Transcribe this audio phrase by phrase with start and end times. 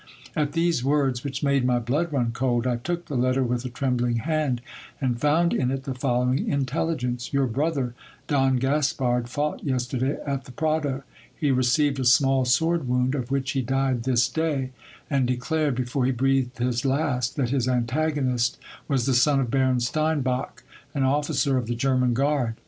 [0.35, 3.69] At these words, which made my blood run cold, I took the letter with a
[3.69, 4.59] trembling hand,
[4.99, 7.93] and found in it the following intelligence:" Your brother,
[8.25, 11.03] Don Gaspard, fought yesterday at the Prado.
[11.35, 14.71] He received a small sword wound, of which he died this day:
[15.07, 18.57] and declared, before he breathed his last, that his antagonist
[18.87, 20.63] was the son of Baron Steinbach,
[20.95, 22.55] an officer of the German guard.